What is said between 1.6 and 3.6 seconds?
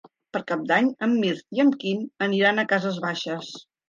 en Quim aniran a Cases Baixes.